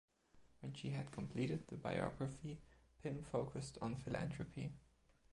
[0.61, 2.57] When she had completed the biography
[3.03, 4.73] Pim focused on philanthropy.